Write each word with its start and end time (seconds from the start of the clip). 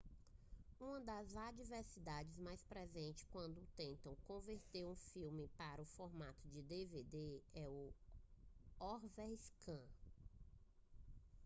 uma 0.79 0.99
das 0.99 1.35
adversidade 1.35 2.31
mais 2.39 2.63
presentes 2.63 3.23
quando 3.29 3.61
tentam 3.77 4.15
converter 4.25 4.83
um 4.83 4.95
filme 4.95 5.47
para 5.49 5.79
o 5.83 5.85
formato 5.85 6.47
de 6.49 6.63
dvd 6.63 7.39
é 7.53 7.67
o 7.69 7.93
overscan 8.79 9.79